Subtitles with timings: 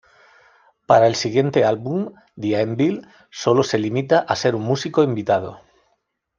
[0.87, 5.61] Para el siguiente álbum, "The Anvil", sólo se limita a ser un músico invitado.